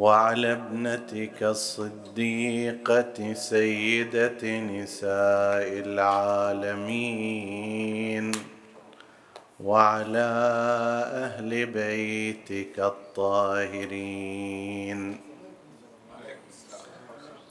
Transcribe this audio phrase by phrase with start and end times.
[0.00, 7.52] وعلى ابنتك الصديقة سيدة نساء العالمين
[9.60, 10.28] وعلى
[11.24, 14.10] أهل بيتك الطاهرين.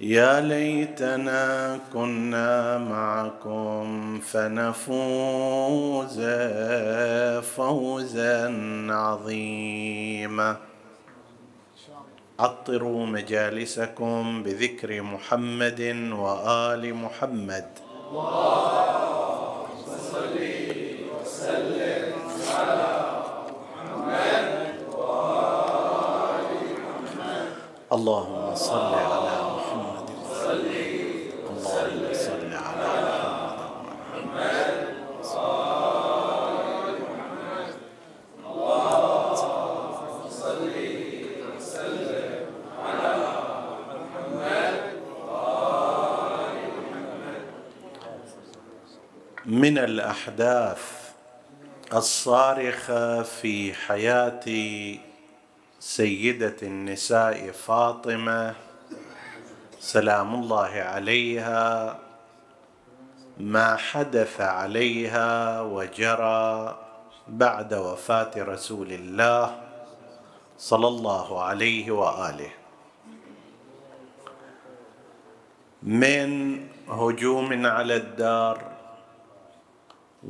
[0.00, 6.20] يا ليتنا كنا معكم فنفوز
[7.56, 8.56] فوزا
[8.90, 10.56] عظيما.
[12.38, 15.80] عطروا مجالسكم بذكر محمد
[16.12, 17.66] وآل محمد.
[18.12, 18.14] اللهم
[20.10, 20.38] صل
[21.20, 22.12] وسلم
[22.52, 26.52] على محمد وال
[27.34, 27.48] محمد
[27.92, 29.46] اللهم صل على
[49.46, 51.10] من الأحداث
[51.92, 54.46] الصارخة في حياة
[55.80, 58.54] سيدة النساء فاطمة
[59.80, 61.98] سلام الله عليها
[63.38, 66.78] ما حدث عليها وجرى
[67.28, 69.60] بعد وفاة رسول الله
[70.58, 72.50] صلى الله عليه وآله.
[75.82, 78.75] من هجوم على الدار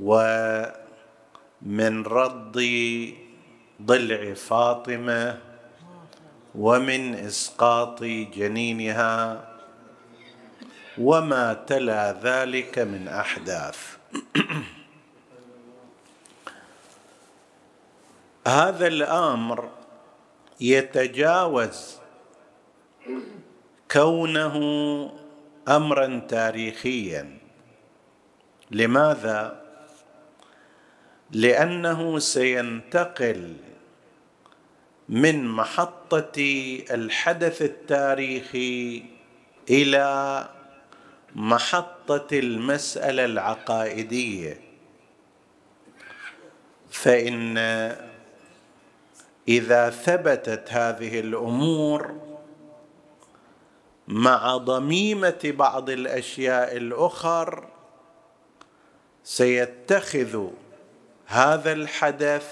[0.02, 2.56] ومن رد
[3.82, 5.38] ضلع فاطمة
[6.54, 9.48] ومن إسقاط جنينها
[10.98, 13.96] وما تلا ذلك من أحداث.
[18.46, 19.70] هذا الأمر
[20.60, 21.96] يتجاوز
[23.90, 24.56] كونه
[25.68, 27.38] امرا تاريخيا.
[28.70, 29.65] لماذا؟
[31.36, 33.56] لأنه سينتقل
[35.08, 36.40] من محطة
[36.90, 39.04] الحدث التاريخي
[39.70, 40.48] إلى
[41.34, 44.60] محطة المسألة العقائدية.
[46.90, 47.58] فإن
[49.48, 52.14] إذا ثبتت هذه الأمور
[54.08, 57.68] مع ضميمة بعض الأشياء الأخر
[59.24, 60.48] سيتخذ
[61.26, 62.46] هذا الحدث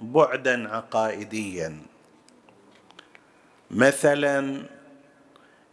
[0.00, 1.78] بعدا عقائديا.
[3.70, 4.62] مثلا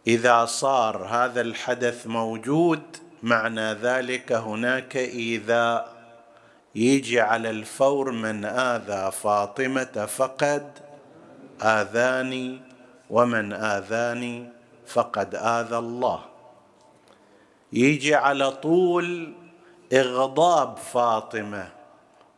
[0.06, 2.82] إذا صار هذا الحدث موجود
[3.22, 5.92] معنى ذلك هناك إيذاء.
[6.74, 10.78] يجي على الفور من آذى فاطمة فقد
[11.62, 12.60] آذاني
[13.10, 14.48] ومن آذاني
[14.86, 16.24] فقد آذى الله.
[17.72, 19.32] يجي على طول
[19.92, 21.81] إغضاب فاطمة.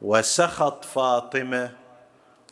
[0.04, 1.70] وسخط فاطمة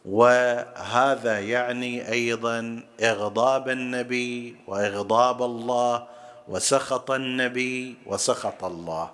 [0.05, 6.07] وهذا يعني أيضا إغضاب النبي وإغضاب الله
[6.49, 9.11] وسخط النبي وسخط الله.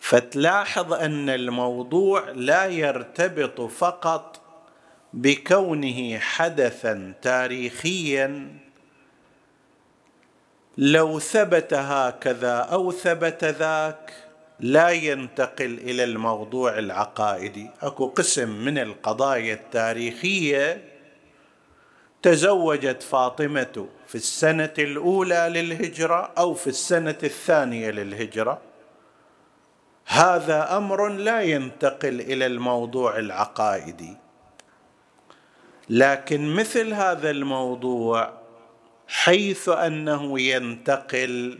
[0.00, 4.40] فتلاحظ أن الموضوع لا يرتبط فقط
[5.12, 8.48] بكونه حدثا تاريخيا
[10.78, 14.31] لو ثبت هكذا أو ثبت ذاك
[14.62, 17.70] لا ينتقل إلى الموضوع العقائدي.
[17.82, 20.84] أكو قسم من القضايا التاريخية
[22.22, 28.60] تزوجت فاطمة في السنة الأولى للهجرة أو في السنة الثانية للهجرة.
[30.06, 34.16] هذا أمر لا ينتقل إلى الموضوع العقائدي.
[35.90, 38.32] لكن مثل هذا الموضوع
[39.08, 41.58] حيث أنه ينتقل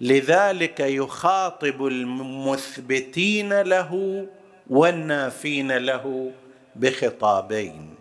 [0.00, 4.26] لذلك يخاطب المثبتين له
[4.70, 6.32] والنافين له
[6.76, 7.94] بخطابين.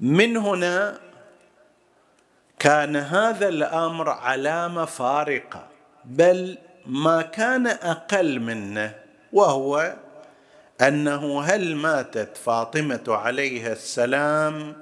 [0.00, 1.00] من هنا
[2.58, 5.66] كان هذا الأمر علامة فارقة
[6.04, 8.94] بل ما كان أقل منه
[9.32, 9.94] وهو
[10.80, 14.76] أنه هل ماتت فاطمة عليها السلام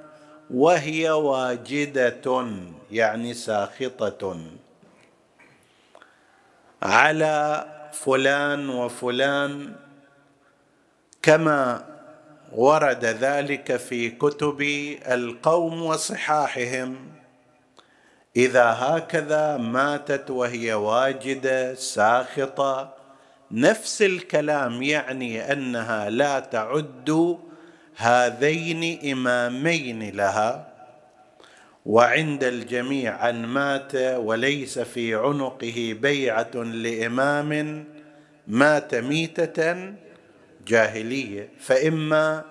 [0.53, 2.45] وهي واجدة
[2.91, 4.37] يعني ساخطة؟
[6.83, 9.75] على فلان وفلان
[11.21, 11.85] كما
[12.51, 14.61] ورد ذلك في كتب
[15.07, 17.11] القوم وصحاحهم.
[18.35, 22.93] إذا هكذا ماتت وهي واجدة ساخطة
[23.51, 27.37] نفس الكلام يعني أنها لا تعد
[27.95, 30.70] هذين إمامين لها.
[31.85, 37.83] وعند الجميع أن مات وليس في عنقه بيعة لإمام
[38.47, 39.93] مات ميتة
[40.67, 41.49] جاهلية.
[41.59, 42.43] فإما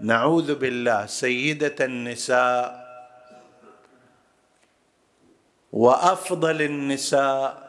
[0.00, 2.86] نعوذ بالله سيدة النساء
[5.72, 7.66] وأفضل النساء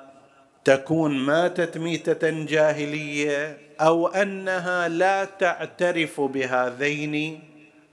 [0.64, 7.40] تكون ماتت ميتة جاهلية أو أنها لا تعترف بهذين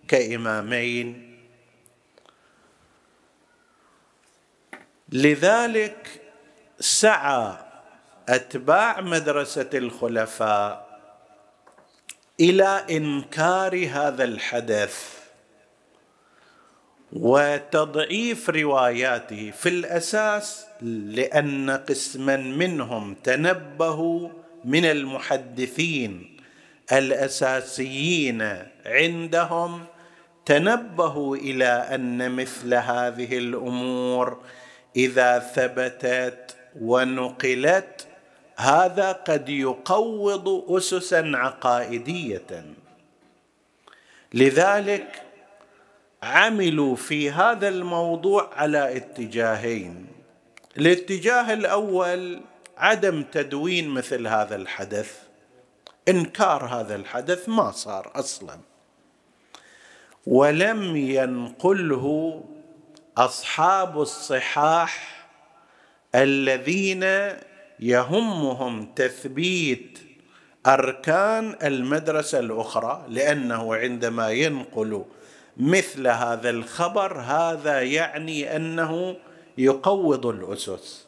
[0.09, 1.34] كإمامين.
[5.15, 6.21] لذلك
[6.81, 7.53] سعى
[8.29, 11.01] أتباع مدرسة الخلفاء
[12.41, 15.19] إلى إنكار هذا الحدث
[17.13, 24.29] وتضعيف رواياته في الأساس لأن قسما منهم تنبهوا
[24.65, 26.37] من المحدثين
[26.93, 29.85] الأساسيين عندهم
[30.47, 34.43] تنبهوا إلى أن مثل هذه الأمور
[34.97, 38.07] إذا ثبتت ونقلت
[38.57, 42.65] هذا قد يقوض اسسا عقائدية.
[44.35, 45.23] لذلك
[46.23, 50.07] عملوا في هذا الموضوع على اتجاهين.
[50.77, 52.41] الاتجاه الأول
[52.79, 55.19] عدم تدوين مثل هذا الحدث.
[56.09, 58.59] إنكار هذا الحدث ما صار أصلا.
[60.27, 62.45] ولم ينقله
[63.19, 65.25] أصحاب الصحاح
[66.15, 67.05] الذين
[67.81, 69.99] يهمهم تثبيت
[70.67, 75.05] أركان المدرسة الأخرى لأنه عندما ينقل
[75.57, 79.17] مثل هذا الخبر هذا يعني أنه
[79.59, 81.07] يقوض الأسس.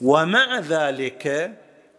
[0.00, 1.52] ومع ذلك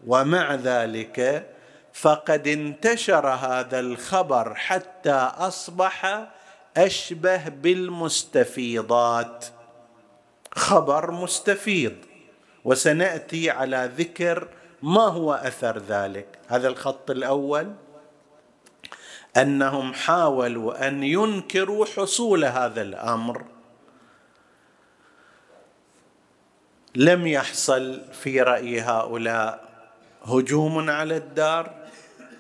[0.08, 1.48] ومع ذلك
[1.94, 6.28] فقد انتشر هذا الخبر حتى أصبح
[6.78, 9.46] أشبه بالمستفيضات.
[10.52, 11.96] خبر مستفيض.
[12.64, 14.48] وسنأتي على ذكر
[14.82, 16.40] ما هو أثر ذلك.
[16.48, 17.74] هذا الخط الأول.
[19.38, 23.46] أنهم حاولوا أن ينكروا حصول هذا الأمر.
[26.96, 29.70] لم يحصل في رأي هؤلاء
[30.24, 31.76] هجوم على الدار.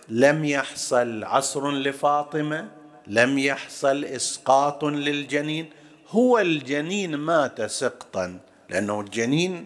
[0.09, 2.80] لم يحصل عصر لفاطمة.
[3.07, 5.69] لم يحصل إسقاط للجنين.
[6.09, 8.39] هو الجنين مات سقطا
[8.69, 9.65] لأنه الجنين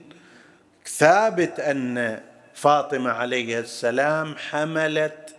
[0.85, 2.21] ثابت أن
[2.53, 5.35] فاطمة عليه السلام حملت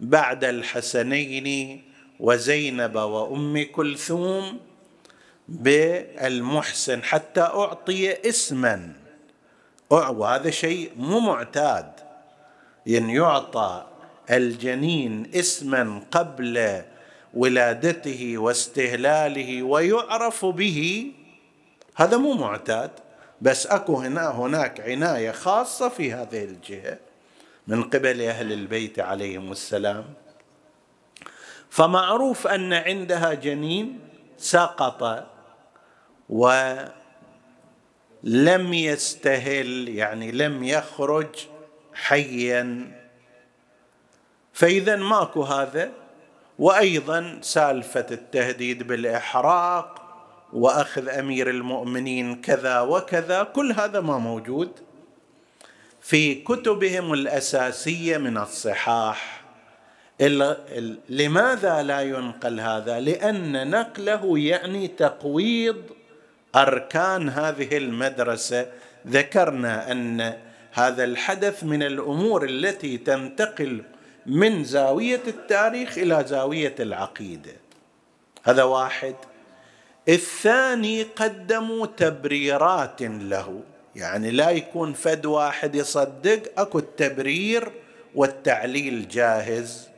[0.00, 1.82] بعد الحسنين
[2.20, 4.60] وزينب وأم كلثوم
[5.48, 8.92] بالمحسن حتى أعطي اسما.
[9.90, 11.92] وهذا شيء مو معتاد.
[12.88, 13.86] إن يعطى
[14.30, 16.82] الجنين اسما قبل
[17.36, 21.12] ولادته واستهلاله ويعرف به.
[21.94, 22.90] هذا مو معتاد
[23.40, 26.98] بس أكو هنا هناك عناية خاصة في هذه الجهة
[27.66, 30.04] من قبل أهل البيت عليهم السلام.
[31.70, 34.00] فمعروف أن عندها جنين
[34.38, 35.26] سقط
[36.28, 36.94] ولم
[38.74, 41.46] يستهل يعني لم يخرج
[41.94, 42.92] حيا.
[44.52, 46.05] فاذا ماكو هذا.
[46.58, 50.02] وأيضا سالفة التهديد بالإحراق
[50.52, 54.70] وأخذ أمير المؤمنين كذا وكذا كل هذا ما موجود
[56.00, 59.44] في كتبهم الأساسية من الصحاح.
[61.08, 65.82] لماذا لا ينقل هذا؟ لأن نقله يعني تقويض
[66.54, 68.66] أركان هذه المدرسة.
[69.06, 70.34] ذكرنا أن
[70.72, 73.82] هذا الحدث من الأمور التي تنتقل
[74.26, 77.52] من زاوية التاريخ إلى زاوية العقيدة.
[78.44, 79.14] هذا واحد.
[80.08, 83.60] الثاني قدموا تبريرات له.
[83.96, 87.72] يعني لا يكون فد واحد يصدق أكو التبرير
[88.14, 89.88] والتعليل جاهز.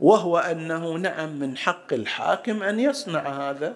[0.00, 3.74] وهو أنه نعم من حق الحاكم أن يصنع هذا.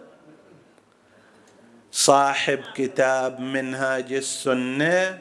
[1.92, 5.18] صاحب كتاب منهاج السنة.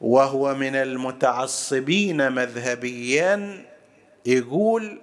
[0.00, 3.64] وهو من المتعصبين مذهبيا
[4.26, 5.00] يقول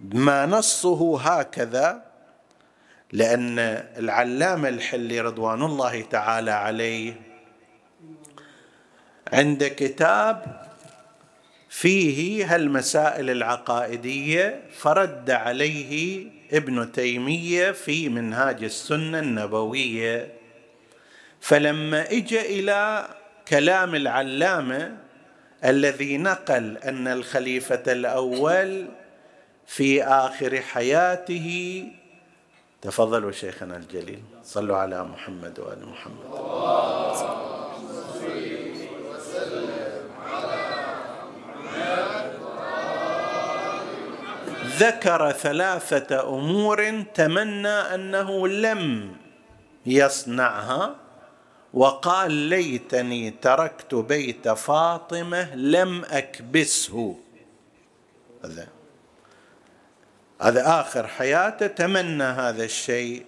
[0.00, 2.04] ما نصه هكذا
[3.12, 3.58] لأن
[3.98, 7.14] العلامة الحلي رضوان الله تعالى عليه
[9.32, 10.68] عند كتاب
[11.68, 20.32] فيه هالمسائل العقائدية فرد عليه ابن تيمية في منهاج السنة النبوية.
[21.40, 23.08] فلما اجى إلى
[23.48, 24.96] كلام العلامة
[25.64, 28.86] الذي نقل أن الخليفة الأول
[29.66, 31.48] في آخر حياته
[32.82, 36.28] تفضلوا شيخنا الجليل صلوا على محمد وآل محمد.
[44.78, 49.12] ذكر ثلاثة أمور تمنى أنه لم
[49.86, 51.07] يصنعها.
[51.74, 57.16] وقال ليتني تركت بيت فاطمة لم أكبسه.
[58.44, 58.68] هذا.
[60.40, 61.66] هذا آخر حياته.
[61.66, 63.24] تمنى هذا الشيء.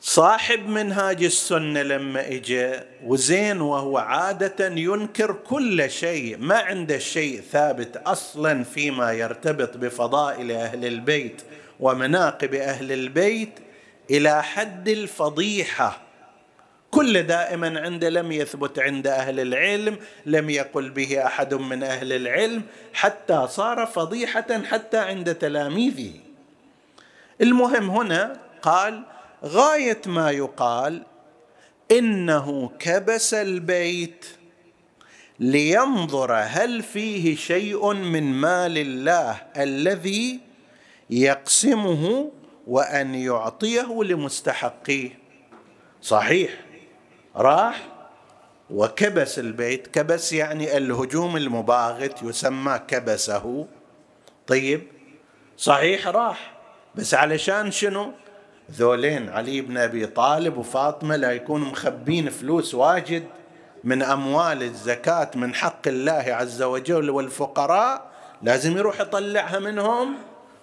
[0.00, 2.72] صاحب منهاج السنة لما اجى
[3.04, 6.38] وزين وهو عادة ينكر كل شيء.
[6.38, 11.42] ما عنده شيء ثابت أصلا فيما يرتبط بفضائل أهل البيت
[11.80, 13.58] ومناقب أهل البيت
[14.10, 16.05] إلى حد الفضيحة.
[16.90, 22.62] كل دائما عنده لم يثبت عند أهل العلم لم يقل به أحد من أهل العلم
[22.94, 26.12] حتى صار فضيحة حتى عند تلاميذه.
[27.40, 29.02] المهم هنا قال
[29.44, 31.02] غاية ما يقال
[31.90, 34.26] إنه كبس البيت
[35.40, 40.40] لينظر هل فيه شيء من مال الله الذي
[41.10, 42.30] يقسمه
[42.66, 45.18] وأن يعطيه لمستحقيه.
[46.02, 46.65] صحيح.
[47.36, 47.88] راح
[48.70, 49.86] وكبس البيت.
[49.86, 53.66] كبس يعني الهجوم المباغت يسمى كبسه.
[54.46, 54.82] طيب
[55.56, 56.52] صحيح راح
[56.94, 58.12] بس علشان شنو؟
[58.70, 63.24] ذولين علي بن أبي طالب وفاطمة لا يكونوا مخبين فلوس واجد
[63.84, 68.10] من أموال الزكاة من حق الله عز وجل والفقراء
[68.42, 70.14] لازم يروح يطلعها منهم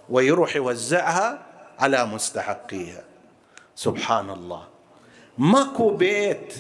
[0.10, 1.40] ويروح يوزعها
[1.80, 3.04] على مستحقيها.
[3.76, 4.73] سبحان الله.
[5.38, 6.54] ماكو بيت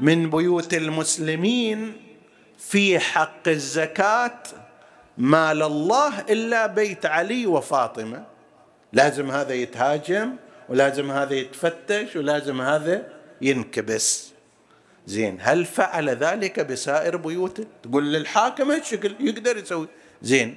[0.00, 1.92] من بيوت المسلمين
[2.58, 4.42] في حق الزكاة
[5.18, 8.24] مال الله إلا بيت علي وفاطمة.
[8.92, 10.36] لازم هذا يتهاجم
[10.68, 13.08] ولازم هذا يتفتش ولازم هذا
[13.40, 14.32] ينكبس.
[15.06, 19.88] زين هل فعل ذلك بسائر بيوته تقول للحاكم الشكل يقدر يسوي.
[20.22, 20.56] زين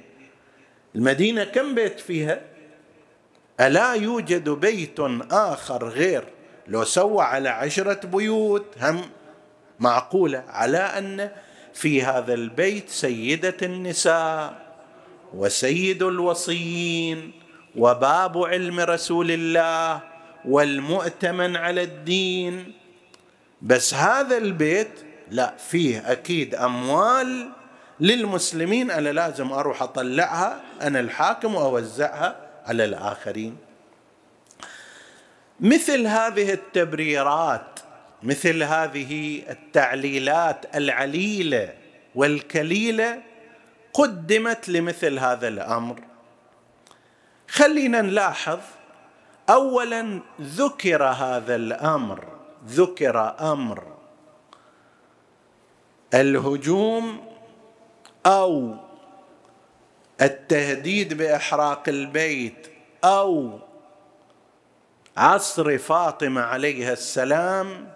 [0.94, 2.40] المدينة كم بيت فيها؟
[3.60, 5.00] ألا يوجد بيت
[5.30, 6.24] آخر غير
[6.68, 9.02] لو سوى على عشرة بيوت هم
[9.80, 11.30] معقولة على أن
[11.74, 14.66] في هذا البيت سيدة النساء
[15.34, 17.32] وسيد الوصيين
[17.76, 20.00] وباب علم رسول الله
[20.44, 22.72] والمؤتمن على الدين.
[23.62, 24.88] بس هذا البيت
[25.30, 27.48] لا فيه أكيد أموال
[28.00, 28.90] للمسلمين.
[28.90, 33.56] أنا لازم أروح أطلعها أنا الحاكم وأوزعها على الآخرين.
[35.60, 37.80] مثل هذه التبريرات
[38.22, 41.74] مثل هذه التعليلات العليلة
[42.14, 43.22] والكليلة
[43.92, 46.00] قدمت لمثل هذا الأمر.
[47.48, 48.58] خلينا نلاحظ
[49.50, 52.24] اولا ذكر هذا الأمر
[52.66, 53.96] ذكر أمر
[56.14, 57.26] الهجوم
[58.26, 58.74] أو
[60.22, 62.66] التهديد بإحراق البيت
[63.04, 63.58] أو
[65.16, 67.88] عصر فاطمة عليها السلام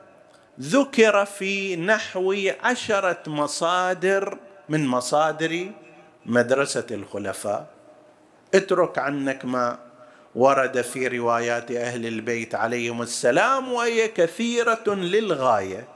[0.61, 5.71] ذكر في نحو عشرة مصادر من مصادر
[6.27, 7.67] مدرسة الخلفاء.
[8.55, 9.79] اترك عنك ما
[10.35, 15.89] ورد في روايات أهل البيت عليهم السلام وهي كثيرة للغاية.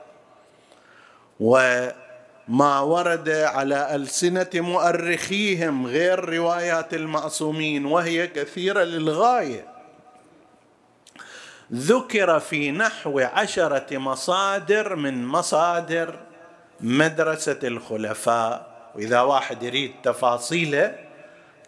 [1.40, 9.73] وما ورد على ألسنة مؤرخيهم غير روايات المعصومين وهي كثيرة للغاية.
[11.74, 16.18] ذكر في نحو عشرة مصادر من مصادر
[16.80, 18.74] مدرسة الخلفاء.
[18.94, 20.96] وإذا واحد يريد تفاصيله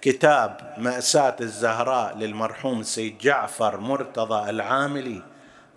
[0.03, 5.23] كتاب مأساة الزهراء للمرحوم سيد جعفر مرتضى العاملي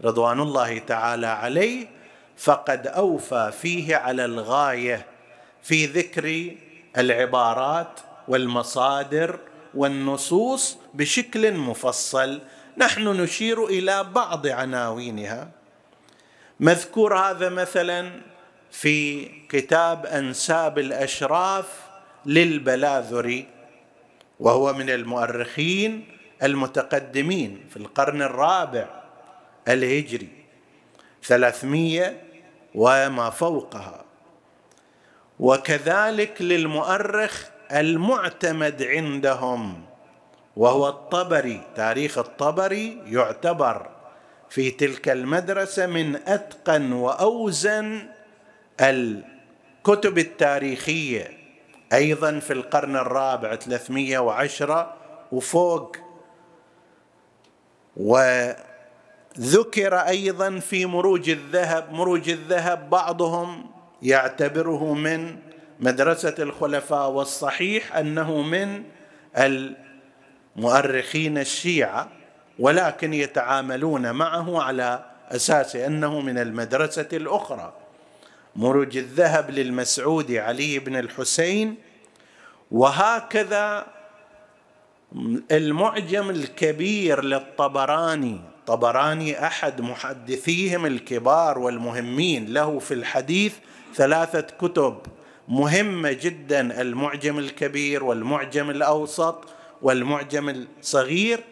[0.03, 1.87] رضوان الله تعالى عليه
[2.37, 5.05] فقد أوفى فيه على الغاية
[5.63, 6.55] في ذكر
[6.97, 9.39] العبارات والمصادر
[9.75, 12.39] والنصوص بشكل مفصل
[12.79, 15.51] نحن نشير إلى بعض عناوينها.
[16.59, 18.11] مذكور هذا مثلا
[18.71, 21.65] في كتاب أنساب الأشراف
[22.25, 23.47] للبلاذري
[24.39, 26.07] وهو من المؤرخين
[26.43, 28.87] المتقدمين في القرن الرابع
[29.67, 30.29] الهجري
[31.23, 32.23] ثلاثمية
[32.75, 34.05] وما فوقها.
[35.39, 39.88] وكذلك للمؤرخ المعتمد عندهم
[40.55, 43.89] وهو الطبري تاريخ الطبري يعتبر
[44.49, 48.07] في تلك المدرسة من أتقن وأوزن
[48.81, 51.39] الكتب التاريخية.
[51.93, 54.97] أيضا في القرن الرابع 310
[55.31, 55.97] وفوق.
[57.97, 65.37] وذكر أيضا في مروج الذهب مروج الذهب بعضهم يعتبره من
[65.79, 68.83] مدرسة الخلفاء والصحيح أنه من
[70.59, 72.09] المؤرخين الشيعة
[72.59, 77.73] ولكن يتعاملون معه على أساس أنه من المدرسة الأخرى.
[78.55, 81.75] مروج الذهب للمسعودي علي بن الحسين
[82.71, 83.87] وهكذا
[85.51, 88.41] المعجم الكبير للطبراني.
[88.67, 93.53] طبراني أحد محدثيهم الكبار والمهمين له في الحديث
[93.95, 94.97] ثلاثة كتب
[95.47, 99.58] مهمة جدا المعجم الكبير والمعجم الأوسط.
[99.81, 101.43] والمعجم الصغير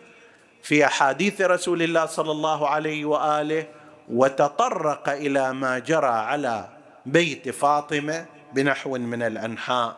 [0.63, 3.65] في أحاديث رسول الله صلى الله عليه وآله
[4.09, 6.69] وتطرق إلى ما جرى على
[7.05, 9.97] بيت فاطمة بنحو من الأنحاء.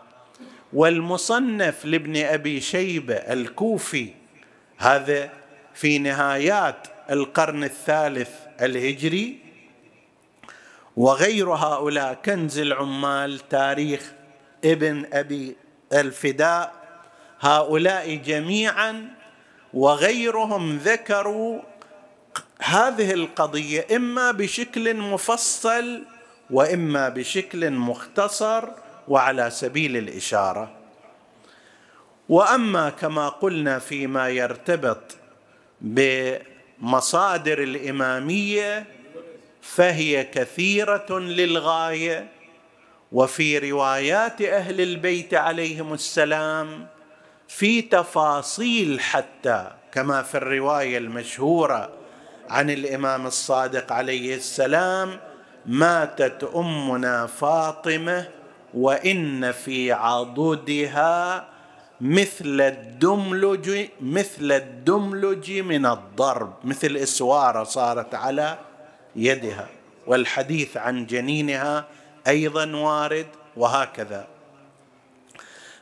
[0.73, 4.13] والمصنف لابن أبي شيبة الكوفي
[4.77, 5.29] هذا
[5.73, 8.29] في نهايات القرن الثالث
[8.61, 9.39] الهجري
[10.97, 14.11] وغير هؤلاء كنز العمال تاريخ
[14.65, 15.55] ابن أبي
[15.93, 16.78] الفداء
[17.41, 19.07] هؤلاء جميعا
[19.73, 21.61] وغيرهم ذكروا
[22.61, 26.03] هذه القضية إما بشكل مفصل
[26.49, 28.69] وإما بشكل مختصر
[29.07, 30.71] وعلى سبيل الإشارة.
[32.29, 35.17] وأما كما قلنا فيما يرتبط
[35.81, 38.85] بمصادر الإمامية
[39.61, 42.27] فهي كثيرة للغاية.
[43.11, 46.87] وفي روايات أهل البيت عليهم السلام
[47.49, 51.89] في تفاصيل حتى كما في الرواية المشهورة
[52.49, 55.19] عن الإمام الصادق عليه السلام
[55.65, 58.27] ماتت أمنا فاطمة
[58.73, 61.47] وإن في عضدها
[62.01, 68.57] مثل الدملج مثل الدملج من الضرب مثل إسوارة صارت على
[69.15, 69.67] يدها.
[70.07, 71.85] والحديث عن جنينها
[72.27, 74.27] أيضا وارد وهكذا.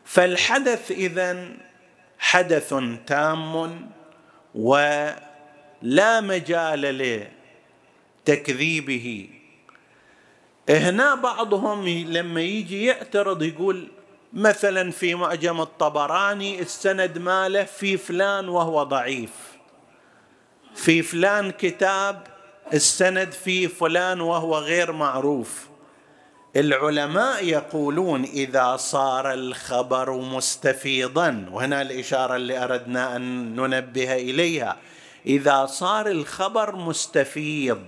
[0.08, 1.48] فالحدث اذا
[2.20, 2.74] حدث
[3.08, 3.90] تام
[4.56, 7.28] ولا مجال
[8.28, 9.30] لتكذيبه.
[10.70, 13.88] هنا بعضهم لما يجي يعترض يقول
[14.34, 19.32] مثلا في معجم الطبراني السند ماله في فلان وهو ضعيف.
[20.76, 22.28] في فلان كتاب
[22.74, 25.67] السند في فلان وهو غير معروف.
[26.58, 34.78] العلماء يقولون إذا صار الخبر مستفيضا وهنا الإشارة اللي أردنا أن ننبه إليها
[35.26, 37.84] إذا صار الخبر مستفيض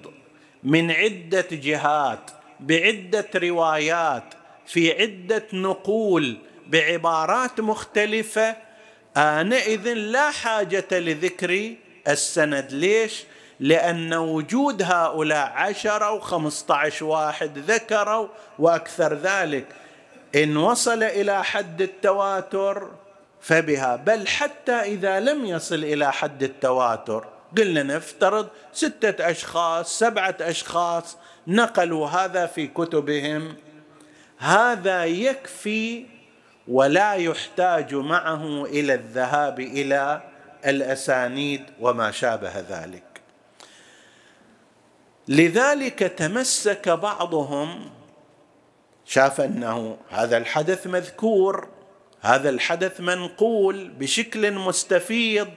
[0.63, 4.33] من عدة جهات بعدة روايات
[4.65, 8.55] في عدة نقول بعبارات مختلفة
[9.17, 11.75] آنئذ لا حاجة لذكر
[12.07, 13.23] السند ليش؟
[13.59, 18.27] لأن وجود هؤلاء عشرة أو خمسة عشر واحد ذكروا
[18.59, 19.65] وأكثر ذلك.
[20.35, 22.87] إن وصل إلى حد التواتر
[23.41, 27.25] فبها بل حتى إذا لم يصل إلى حد التواتر
[27.57, 31.17] قلنا نفترض ستة أشخاص سبعة أشخاص
[31.47, 33.55] نقلوا هذا في كتبهم.
[34.37, 36.05] هذا يكفي
[36.67, 40.21] ولا يحتاج معه إلى الذهاب إلى
[40.65, 43.08] الأسانيد وما شابه ذلك.
[45.29, 47.89] لذلك تمسك بعضهم
[49.05, 51.67] شاف أنه هذا الحدث مذكور
[52.21, 55.47] هذا الحدث منقول بشكل مستفيض.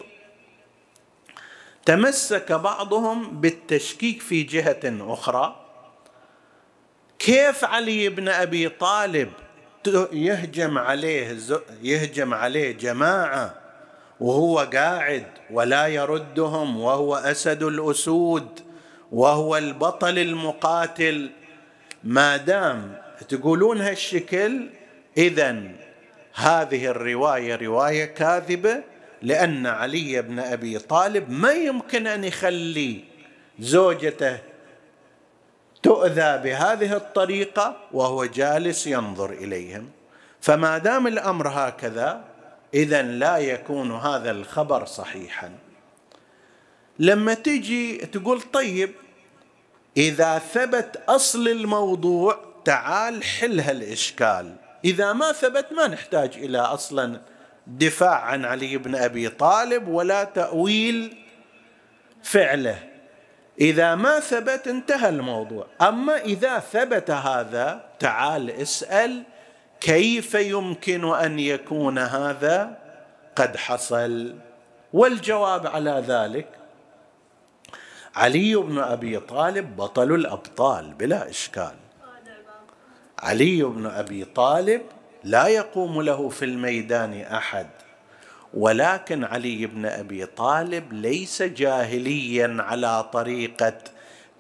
[1.87, 5.67] تمسك بعضهم بالتشكيك في جهة أخرى.
[7.19, 9.33] كيف علي بن أبي طالب
[10.13, 11.39] يهجم عليه
[11.83, 13.55] يهجم عليه جماعة
[14.21, 18.72] وهو قاعد ولا يردهم وهو أسد الأسود؟
[19.13, 21.31] وهو البطل المقاتل.
[22.05, 22.99] ما دام
[23.29, 24.69] تقولون هالشكل
[25.17, 25.63] اذا
[26.35, 28.83] هذه الرواية رواية كاذبة
[29.23, 33.05] لأن علي بن أبي طالب ما يمكن أن يخلي
[33.59, 34.39] زوجته
[35.83, 39.91] تؤذى بهذه الطريقة وهو جالس ينظر إليهم.
[40.41, 42.25] فما دام الأمر هكذا
[42.75, 45.51] اذا لا يكون هذا الخبر صحيحا.
[46.99, 48.91] لما تجي تقول طيب
[49.97, 57.21] إذا ثبت أصل الموضوع تعال حل هالاشكال إذا ما ثبت ما نحتاج إلى أصلا
[57.67, 61.17] دفاع عن علي بن أبي طالب ولا تأويل
[62.23, 62.79] فعله.
[63.61, 65.67] إذا ما ثبت انتهى الموضوع.
[65.83, 69.23] أما إذا ثبت هذا تعال اسأل
[69.81, 72.79] كيف يمكن أن يكون هذا
[73.37, 74.35] قد حصل؟
[74.93, 76.47] والجواب على ذلك
[78.15, 81.75] علي بن أبي طالب بطل الأبطال بلا إشكال.
[83.19, 84.83] علي بن أبي طالب
[85.25, 87.67] لا يقوم له في الميدان أحد
[88.55, 93.79] ولكن علي بن أبي طالب ليس جاهليا على طريقة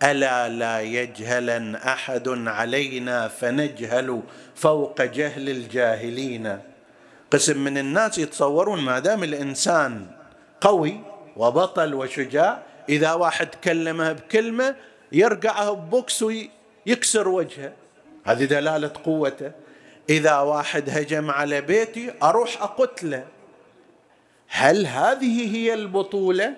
[0.02, 4.22] ألا لا يجهلن أحد علينا فنجهل
[4.54, 6.58] فوق جهل الجاهلين.
[7.30, 10.06] قسم من الناس يتصورون ما دام الإنسان
[10.60, 11.00] قوي
[11.36, 14.76] وبطل وشجاع إذا واحد كلمه بكلمة
[15.12, 17.72] يرقعه ببوكس ويكسر وجهه.
[18.24, 19.52] هذه دلالة قوته.
[20.10, 23.24] إذا واحد هجم على بيتي أروح أقتله.
[24.48, 26.54] هل هذه هي البطولة؟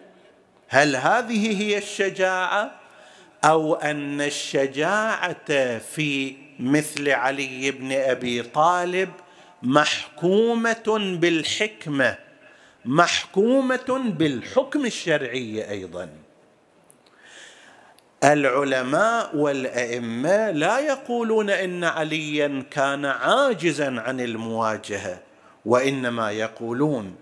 [0.68, 2.80] هل هذه هي الشجاعة؟
[3.44, 9.10] أو أن الشجاعة في مثل علي بن أبي طالب
[9.62, 12.23] محكومة بالحكمة
[12.84, 16.08] محكومة بالحكم الشرعي أيضا.
[18.24, 25.20] العلماء والأئمة لا يقولون إن عليا كان عاجزا عن المواجهة
[25.64, 27.16] وإنما يقولون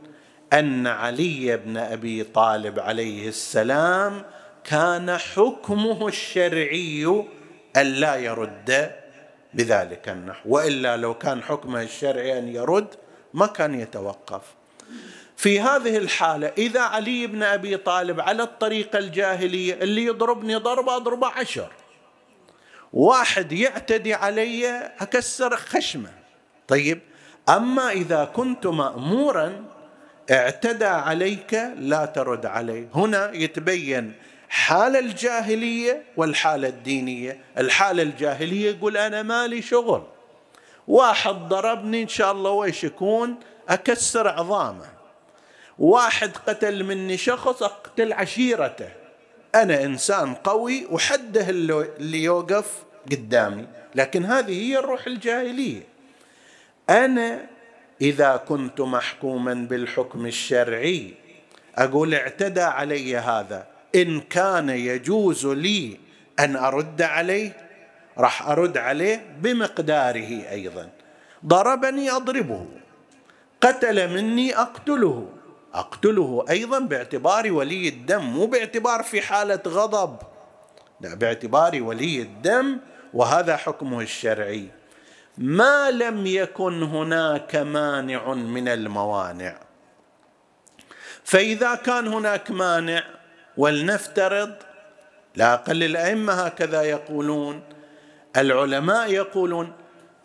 [0.53, 4.25] أن علي بن أبي طالب عليه السلام
[4.64, 7.25] كان حكمه الشرعي
[7.77, 8.90] الا يرد
[9.55, 12.87] بذلك النحو وإلا لو كان حكمه الشرعي أن يرد
[13.35, 14.42] ما كان يتوقف.
[15.42, 21.26] في هذه الحالة إذا علي بن أبي طالب على الطريقة الجاهلية اللي يضربني ضربة أضربه
[21.26, 21.68] عشر.
[22.92, 26.11] واحد يعتدي علي أكسر خشمة.
[26.68, 27.00] طيب
[27.48, 29.64] أما إذا كنت مأمورا
[30.31, 32.88] اعتدى عليك لا ترد عليه.
[32.94, 34.12] هنا يتبين
[34.48, 37.40] حال الجاهلية والحالة الدينية.
[37.59, 40.02] الحالة الجاهلية يقول أنا مالي شغل.
[40.88, 43.37] واحد ضربني إن شاء الله ويش يكون
[43.68, 44.91] أكسر عظامه.
[45.78, 48.88] واحد قتل مني شخص أقتل عشيرته.
[49.54, 53.66] أنا إنسان قوي وحده اللي يوقف قدامي.
[53.94, 55.82] لكن هذه هي الروح الجاهلية.
[56.90, 57.46] أنا
[58.00, 61.14] إذا كنت محكوما بالحكم الشرعي
[61.76, 63.66] أقول اعتدى علي هذا.
[63.94, 65.98] إن كان يجوز لي
[66.38, 67.56] أن أرد عليه
[68.18, 70.88] راح أرد عليه بمقداره أيضا.
[71.46, 72.66] ضربني أضربه.
[73.61, 74.54] قتل مني
[75.74, 80.16] أقتله اقتله أيضا باعتبار ولي الدم مو باعتبار في حالة غضب.
[81.00, 82.78] لا باعتبار ولي الدم
[83.14, 84.68] وهذا حكمه الشرعي.
[85.38, 89.56] ما لم يكن هناك مانع من الموانع.
[91.24, 93.04] فإذا كان هناك مانع
[93.56, 94.54] ولنفترض
[95.37, 97.62] لا أقل الأئمة هكذا يقولون
[98.37, 99.72] العلماء يقولون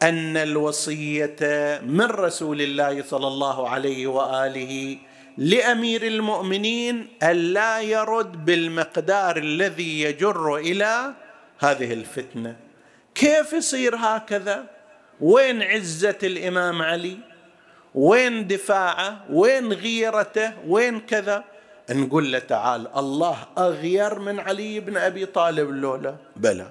[0.03, 1.35] أن الوصية
[1.83, 4.97] من رسول الله صلى الله عليه وآله
[5.37, 11.13] لأمير المؤمنين الا يرد بالمقدار الذي يجر إلى
[11.59, 12.55] هذه الفتنة.
[13.15, 14.65] كيف يصير هكذا؟
[15.21, 17.17] وين عزة الإمام علي؟
[17.95, 21.43] وين دفاعه؟ وين غيرته؟ وين كذا؟
[21.89, 26.15] نقول له تعال الله أغير من علي بن أبي طالب لولا.
[26.35, 26.67] بلى.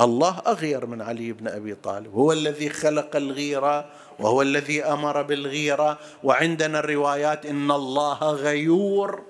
[0.00, 2.14] الله أغير من علي بن أبي طالب.
[2.14, 5.98] هو الذي خلق الغيرة وهو الذي أمر بالغيرة.
[6.24, 9.22] وعندنا الروايات إن الله غيور.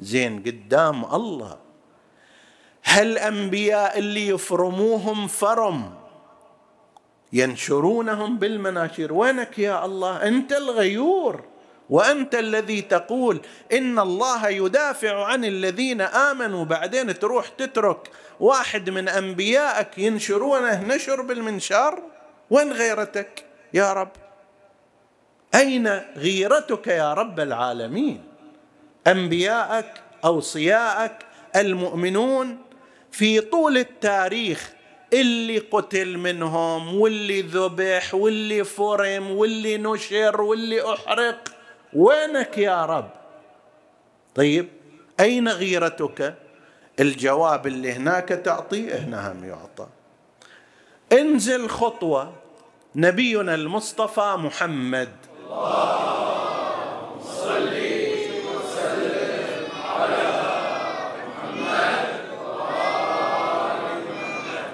[0.00, 1.58] زين قدام الله.
[2.82, 5.94] هل الانبياء اللي يفرموهم فرم؟
[7.32, 9.12] ينشرونهم بالمناشير.
[9.12, 11.44] وينك يا الله؟ أنت الغيور.
[11.90, 13.40] وأنت الذي تقول
[13.72, 16.64] إن الله يدافع عن الذين آمنوا.
[16.64, 20.84] بعدين تروح تترك واحد من أنبيائك ينشرونه.
[20.84, 22.02] نشر بالمنشار.
[22.50, 24.10] وين غيرتك؟ يا رب.
[25.54, 28.24] أين غيرتك يا رب العالمين؟
[29.06, 31.26] أنبياءك أوصياءك
[31.56, 32.58] المؤمنون
[33.10, 34.72] في طول التاريخ
[35.12, 41.48] اللي قتل منهم واللي ذبح واللي فرم واللي نشر واللي أحرق.
[41.92, 43.10] وينك يا رب؟
[44.34, 44.68] طيب
[45.20, 46.34] أين غيرتك؟
[47.00, 49.86] الجواب اللي هناك تعطيه هنا هم يعطى
[51.12, 52.32] انزل خطوة
[52.96, 55.08] نبينا المصطفى محمد.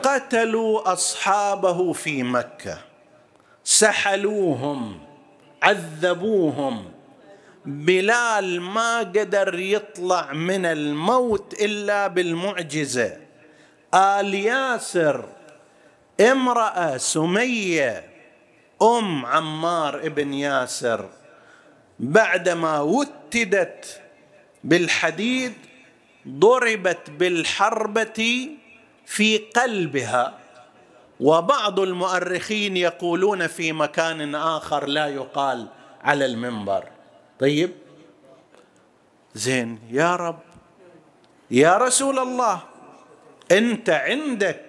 [0.03, 2.79] قتلوا أصحابه في مكة.
[3.65, 4.99] سحلوهم
[5.63, 6.85] عذبوهم.
[7.67, 13.17] بلال ما قدر يطلع من الموت إلا بالمعجزة.
[13.95, 15.34] آل ياسر
[16.21, 18.05] امرأة سمية
[18.83, 21.09] أم عمار ابن ياسر
[22.01, 24.01] بعدما وتدت
[24.65, 25.53] بالحديد
[26.29, 28.49] ضربت بالحربة
[29.07, 30.39] في قلبها.
[31.21, 35.67] وبعض المؤرخين يقولون في مكان آخر لا يقال
[36.03, 36.85] على المنبر.
[37.41, 37.71] طيب.
[39.35, 40.39] زين يا رب.
[41.51, 42.61] يا رسول الله
[43.53, 44.64] أنت عندك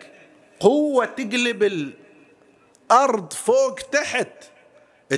[0.60, 1.94] قوة تقلب
[2.92, 4.28] الأرض فوق تحت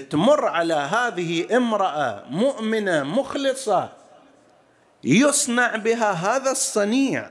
[0.09, 3.89] تمر على هذه امرأة مؤمنة مخلصة
[5.03, 7.29] يصنع بها هذا الصنيع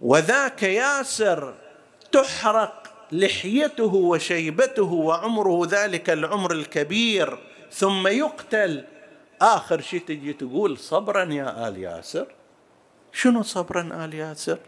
[0.00, 1.54] وذاك ياسر
[2.12, 7.38] تحرق لحيته وشيبته وعمره ذلك العمر الكبير
[7.72, 8.84] ثم يقتل.
[9.42, 12.26] آخر شيء تجي تقول صبرا يا آل ياسر؟
[13.12, 14.58] شنو صبرا آل ياسر؟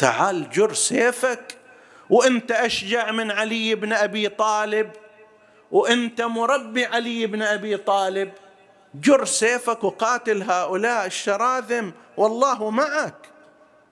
[0.00, 1.56] تعال جر سيفك
[2.10, 4.90] وإنت أشجع من علي بن أبي طالب
[5.70, 8.32] وإنت مربي علي بن أبي طالب.
[8.94, 13.14] جر سيفك وقاتل هؤلاء الشراذم والله معك.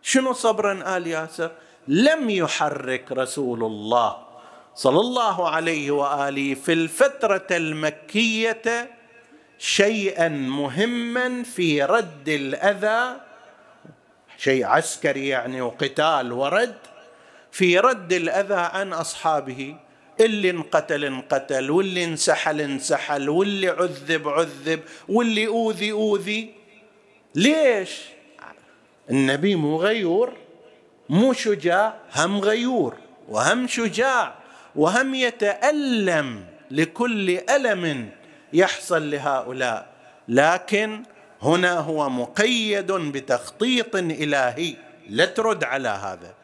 [0.03, 1.51] شنو صبرا آل ياسر؟
[1.89, 4.17] لم يحرك رسول الله
[4.75, 8.91] صلى الله عليه وآله في الفترة المكية
[9.59, 13.28] شيئا مهما في رد الأذى
[14.39, 16.75] شيء عسكري يعني وقتال ورد
[17.53, 19.77] في رد الأذى عن أصحابه.
[20.21, 26.55] اللي انقتل انقتل واللي انسحل انسحل واللي عذب عذب واللي أوذي أوذي.
[27.35, 28.01] ليش؟
[29.11, 30.33] النبي مو غيور
[31.09, 32.97] مو شجاع هم غيور
[33.29, 34.35] وهم شجاع
[34.77, 38.11] وهم يتألم لكل ألم
[38.53, 39.89] يحصل لهؤلاء.
[40.29, 41.03] لكن
[41.43, 44.77] هنا هو مقيد بتخطيط إلهي.
[45.09, 46.35] لا ترد على هذا.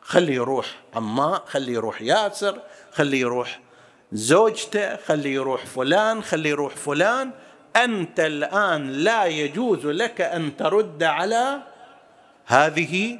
[0.00, 2.58] خلي يروح عماء خلي يروح ياسر
[2.92, 3.60] خلي يروح
[4.12, 7.30] زوجته خلي يروح فلان خلي يروح فلان.
[7.76, 11.62] أنت الآن لا يجوز لك أن ترد على
[12.46, 13.18] هذه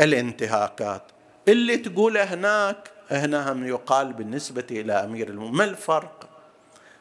[0.00, 1.02] الانتهاكات.
[1.48, 6.28] اللي تقوله هناك هنا هم يقال بالنسبة إلى أمير المؤمنين ما الفرق.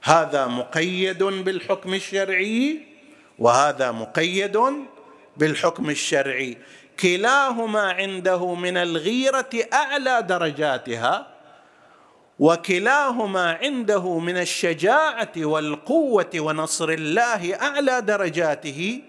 [0.03, 2.90] هذا مقيد بالحكم الشرعي.
[3.41, 4.59] وهذا مقيد
[5.37, 6.57] بالحكم الشرعي.
[6.99, 11.27] كلاهما عنده من الغيرة أعلى درجاتها
[12.39, 19.01] وكلاهما عنده من الشجاعة والقوة ونصر الله أعلى درجاته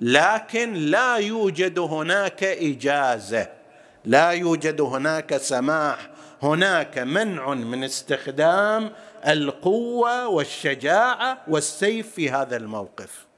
[0.00, 3.48] لكن لا يوجد هناك إجازة
[4.04, 5.98] لا يوجد هناك سماح
[6.42, 8.92] هناك منع من استخدام
[9.26, 13.31] القوة والشجاعة والسيف في هذا الموقف.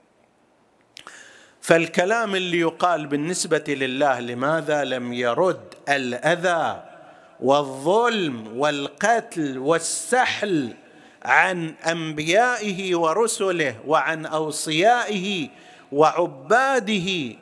[1.64, 6.83] فالكلام اللي يقال بالنسبة لله لماذا لم يرد الأذى
[7.40, 10.74] والظلم والقتل والسحل
[11.22, 15.48] عن أنبيائه ورسله وعن أوصيائه
[15.92, 17.37] وعباده؟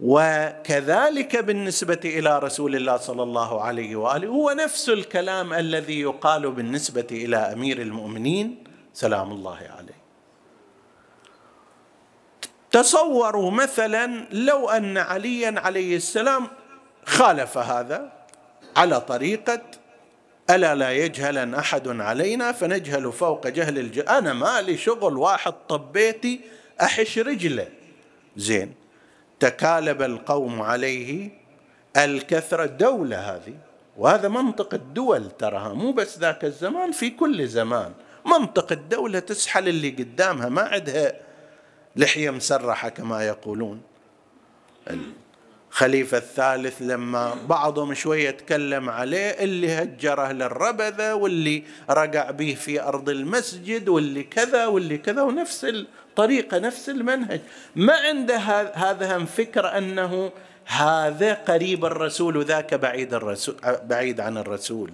[0.00, 7.06] وكذلك بالنسبة إلى رسول الله صلى الله عليه وآله هو نفس الكلام الذي يقال بالنسبة
[7.10, 9.89] إلى أمير المؤمنين سلام الله عليه.
[12.70, 16.46] تصوروا مثلا لو أن عليا عليه السلام
[17.04, 18.12] خالف هذا
[18.76, 19.60] على طريقة
[20.50, 26.40] ألا لا يجهلن أحد علينا؟ فنجهل فوق جهل الجهل أنا مالي شغل واحد طبيتي
[26.80, 27.68] أحش رجله.
[28.36, 28.74] زين.
[29.40, 31.30] تكالب القوم عليه
[31.96, 33.54] الكثرة دولة هذه.
[33.96, 37.92] وهذا منطق الدول تراها مو بس ذاك الزمان في كل زمان
[38.26, 41.12] منطق الدولة تسحل اللي قدامها ما عندها
[41.96, 43.80] لحية مسرحة كما يقولون.
[45.70, 53.08] خليفة الثالث لما بعضهم شوية تكلم عليه اللي هجره للربذة واللي رقع به في أرض
[53.08, 57.40] المسجد واللي كذا واللي كذا ونفس الطريقة نفس المنهج.
[57.76, 58.36] ما عنده
[58.74, 60.32] هذا هم فكرة أنه
[60.66, 64.90] هذا قريب الرسول وذاك بعيد الرسول بعيد عن الرسول.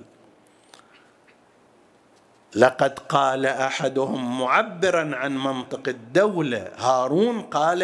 [2.55, 6.69] لقد قال أحدهم معبرا عن منطق الدولة.
[6.77, 7.79] هارون قال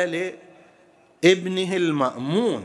[1.24, 2.64] لابنه المأمون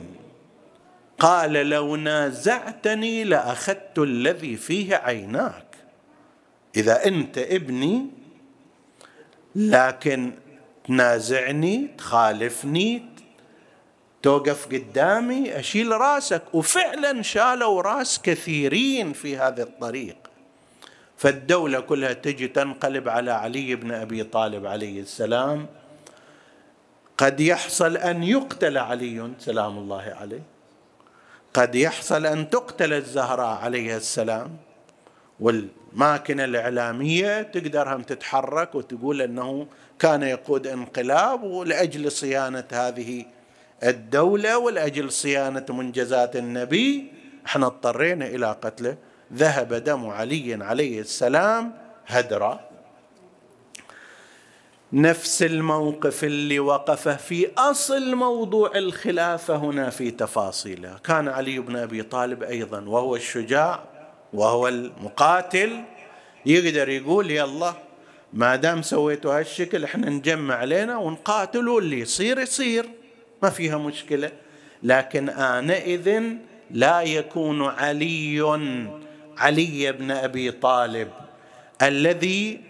[1.19, 5.75] قال لو نازعتني لأخذت الذي فيه عيناك.
[6.75, 8.07] إذا أنت ابني
[9.55, 10.33] لكن
[10.87, 13.05] تنازعني تخالفني
[14.23, 16.43] توقف قدامي أشيل رأسك.
[16.53, 20.17] وفعلا شالوا رأس كثيرين في هذا الطريق.
[21.17, 25.65] فالدولة كلها تجي تنقلب على علي بن أبي طالب عليه السلام.
[27.17, 30.41] قد يحصل أن يقتل علي سلام الله عليه.
[31.53, 34.57] قد يحصل أن تقتل الزهراء عليها السلام.
[35.39, 39.67] والماكنة الإعلامية تقدر هم تتحرك وتقول أنه
[39.99, 43.25] كان يقود انقلاب ولاجل صيانة هذه
[43.83, 47.11] الدولة ولأجل صيانة منجزات النبي.
[47.45, 48.97] إحنا اضطرينا إلى قتله.
[49.33, 51.73] ذهب دم علي عليه السلام
[52.07, 52.59] هدرا
[54.93, 62.03] نفس الموقف اللي وقفه في أصل موضوع الخلافة هنا في تفاصيله، كان علي بن أبي
[62.03, 63.83] طالب أيضا وهو الشجاع
[64.33, 65.83] وهو المقاتل
[66.45, 67.73] يقدر يقول يلا
[68.33, 72.89] ما دام سويتوا هالشكل إحنا نجمع علينا ونقاتل واللي يصير يصير
[73.43, 74.31] ما فيها مشكلة.
[74.83, 76.23] لكن آنئذ
[76.71, 78.41] لا يكون علي
[79.37, 81.09] علي بن أبي طالب
[81.81, 82.61] الذي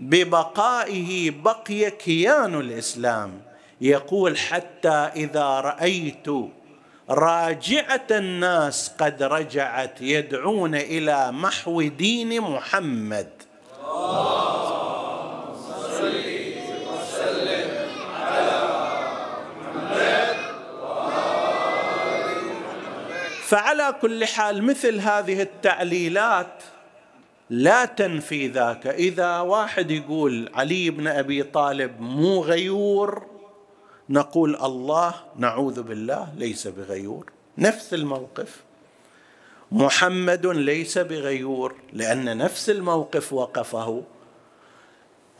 [0.00, 3.40] ببقائه بقي كيان الإسلام.
[3.80, 6.26] يقول حتى إذا رأيت
[7.10, 13.28] راجعة الناس قد رجعت يدعون إلى محو دين محمد.
[23.52, 26.62] فعلى كل حال مثل هذه التعليلات
[27.50, 28.86] لا تنفي ذاك.
[28.86, 33.26] إذا واحد يقول علي بن أبي طالب مو غيور
[34.10, 37.26] نقول الله نعوذ بالله ليس بغيور.
[37.58, 38.60] نفس الموقف.
[39.72, 44.02] محمد ليس بغيور لأن نفس الموقف وقفه.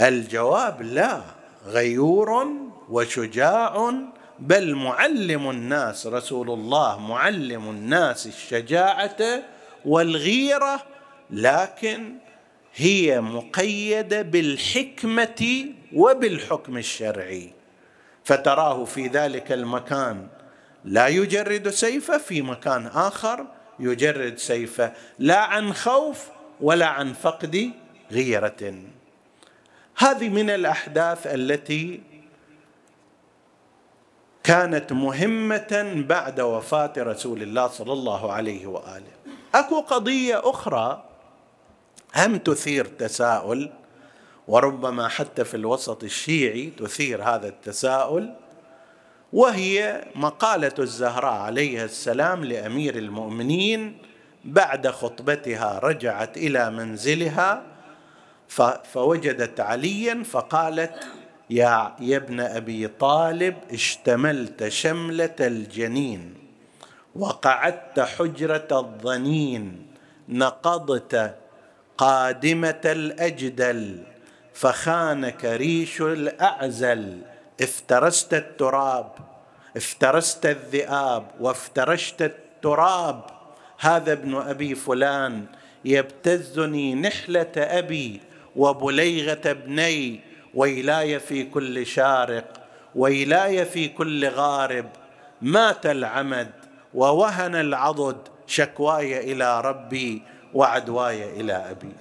[0.00, 1.22] الجواب لا
[1.66, 2.46] غيور
[2.90, 3.92] وشجاع
[4.42, 9.42] بل معلم الناس رسول الله معلم الناس الشجاعة
[9.84, 10.82] والغيرة
[11.30, 12.14] لكن
[12.74, 17.52] هي مقيدة بالحكمة وبالحكم الشرعي.
[18.24, 20.26] فتراه في ذلك المكان
[20.84, 23.46] لا يجرد سيفه في مكان آخر
[23.80, 26.28] يجرد سيفه لا عن خوف
[26.60, 27.70] ولا عن فقد
[28.12, 28.74] غيرة.
[29.96, 32.11] هذه من الأحداث التي
[34.44, 39.12] كانت مهمة بعد وفاة رسول الله صلى الله عليه وآله.
[39.54, 41.04] أكو قضية أخرى
[42.16, 43.70] هم تثير تساؤل
[44.48, 48.34] وربما حتى في الوسط الشيعي تثير هذا التساؤل
[49.32, 53.98] وهي مقالة الزهراء عليها السلام لأمير المؤمنين
[54.44, 57.62] بعد خطبتها رجعت إلى منزلها
[58.92, 60.94] فوجدت عليا فقالت
[61.52, 66.34] يا, يا ابن أبي طالب اشتملت شملة الجنين
[67.16, 69.86] وقعدت حجرة الظنين
[70.28, 71.34] نقضت
[71.98, 74.02] قادمة الأجدل
[74.54, 77.18] فخانك ريش الأعزل
[77.62, 79.12] افترست التراب
[79.76, 83.24] افترست الذئاب وافترشت التراب.
[83.78, 85.44] هذا ابن أبي فلان
[85.84, 88.20] يبتزني نحلة أبي
[88.56, 92.60] وبليغة ابني ويلاي في كل شارق
[92.94, 94.86] ويلاي في كل غارب.
[95.42, 96.50] مات العمد
[96.94, 100.22] ووهن العضد شكواي إلى ربي
[100.54, 101.92] وعدواي إلى أبي.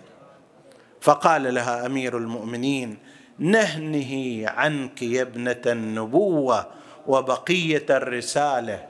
[1.01, 2.97] فقال لها أمير المؤمنين
[3.39, 6.67] نهنه عنك يا ابنة النبوة
[7.07, 8.88] وبقية الرسالة.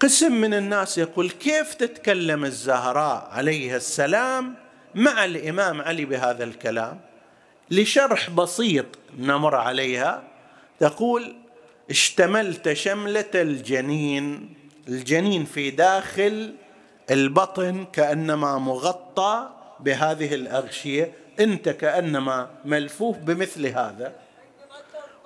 [0.00, 4.54] قسم من الناس يقول كيف تتكلم الزهراء عليها السلام
[4.94, 7.07] مع الإمام علي بهذا الكلام؟
[7.70, 8.86] لشرح بسيط
[9.18, 10.22] نمر عليها.
[10.80, 11.34] تقول
[11.90, 14.54] اشتملت شملة الجنين.
[14.88, 16.54] الجنين في داخل
[17.10, 19.48] البطن كأنما مغطى
[19.80, 21.12] بهذه الأغشية.
[21.40, 24.12] أنت كأنما ملفوف بمثل هذا.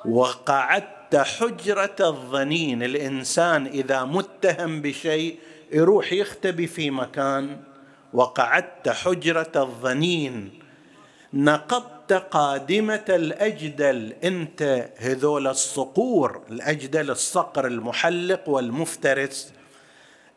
[0.05, 2.82] وقعدت حجرة الظنين.
[2.82, 5.38] الإنسان إذا متهم بشيء
[5.72, 7.57] يروح يختبي في مكان.
[8.12, 10.59] وقعدت حجرة الظنين.
[11.34, 14.12] نقضت قادمه الأجدل.
[14.24, 19.53] أنت هذول الصقور الأجدل الصقر المحلق والمفترس.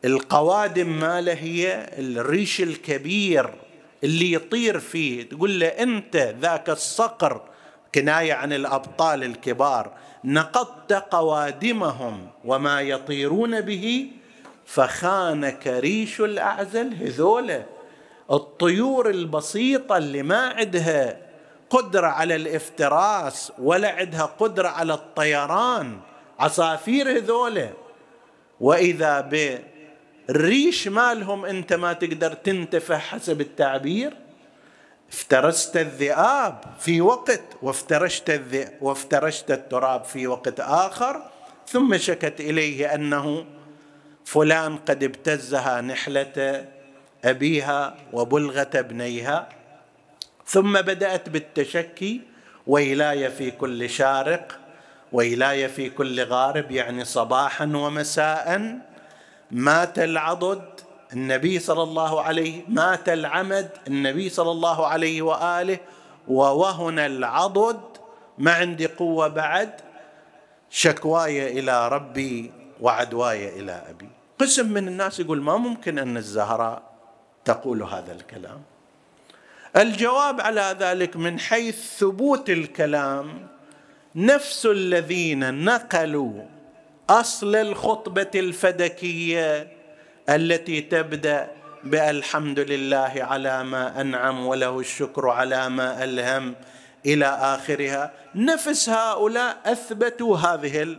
[0.04, 3.50] القوادم ماله هي؟ الريش الكبير
[4.04, 5.28] اللي يطير فيه.
[5.28, 7.42] تقول له أنت ذاك الصقر
[7.94, 9.92] كناية عن الأبطال الكبار.
[10.24, 14.10] نقضت قوادمهم وما يطيرون به
[14.66, 17.62] فخانك ريش الأعزل هذولا
[18.30, 21.25] الطيور البسيطة اللي ما عندها
[21.70, 26.00] قدرة على الافتراس ولا عندها قدرة على الطيران.
[26.38, 27.70] عصافير هذولا
[28.60, 29.20] وإذا
[30.28, 34.16] بالريش مالهم أنت ما تقدر تنتفع حسب التعبير
[35.12, 41.22] افترست الذئاب في وقت وافترشت الذئب وافترشت التراب في وقت آخر
[41.68, 43.44] ثم شكت إليه أنه
[44.24, 46.64] فلان قد ابتزها نحلة
[47.24, 49.48] أبيها وبلغه ابنيها.
[50.46, 52.20] ثم بدأت بالتشكي
[52.66, 54.58] ويلاي في كل شارق
[55.12, 58.78] ويلاي في كل غارب يعني صباحا ومساء.
[59.50, 60.80] مات العضد
[61.12, 65.78] النبي صلى الله عليه مات العمد النبي صلى الله عليه وآله
[66.28, 67.80] ووهن العضد.
[68.38, 69.70] ما عندي قوة بعد
[70.70, 74.08] شكواي إلى ربي وعدواي إلى أبي.
[74.38, 76.82] قسم من الناس يقول ما ممكن أن الزهراء
[77.44, 78.62] تقول هذا الكلام.
[79.76, 83.46] الجواب على ذلك من حيث ثبوت الكلام
[84.14, 86.42] نفس الذين نقلوا
[87.10, 89.72] أصل الخطبة الفدكية
[90.28, 91.50] التي تبدأ
[91.84, 96.54] بألحمد لله على ما أنعم وله الشكر على ما ألهم
[97.06, 98.12] إلى آخرها.
[98.34, 100.96] نفس هؤلاء أثبتوا هذه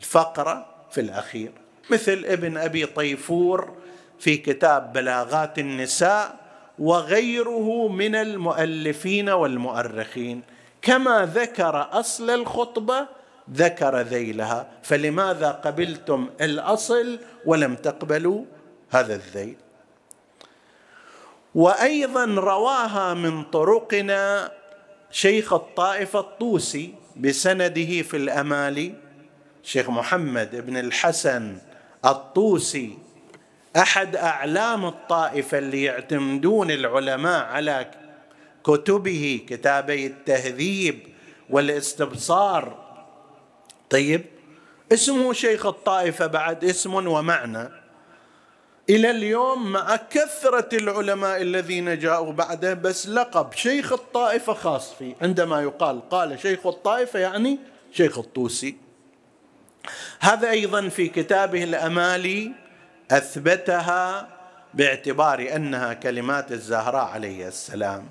[0.00, 1.52] الفقرة في الأخير.
[1.90, 3.76] مثل ابن أبي طيفور
[4.18, 6.39] في كتاب بلاغات النساء
[6.80, 10.42] وغيره من المؤلفين والمؤرخين.
[10.82, 13.08] كما ذكر أصل الخطبة
[13.52, 14.68] ذكر ذيلها.
[14.82, 18.44] فلماذا قبلتم الأصل ولم تقبلوا
[18.90, 19.56] هذا الذيل؟
[21.54, 24.52] وأيضا رواها من طرقنا
[25.10, 28.94] شيخ الطائفة الطوسي بسنده في الأمالي
[29.62, 31.58] شيخ محمد بن الحسن
[32.04, 32.98] الطوسي
[33.76, 37.90] أحد أعلام الطائفة اللي يعتمدون العلماء على
[38.64, 41.00] كتبه كتابي التهذيب
[41.50, 42.90] والاستبصار.
[43.90, 44.24] طيب
[44.92, 47.68] اسمه شيخ الطائفة بعد اسم ومعنى.
[48.90, 55.14] إلى اليوم مع كثرة العلماء الذين جاءوا بعده بس لقب شيخ الطائفة خاص فيه.
[55.22, 57.58] عندما يقال قال شيخ الطائفة يعني
[57.92, 58.76] شيخ الطوسي.
[60.20, 62.52] هذا أيضا في كتابه الأمالي
[63.10, 64.28] أثبتها
[64.74, 68.06] باعتبار أنها كلمات الزهراء عليه السلام.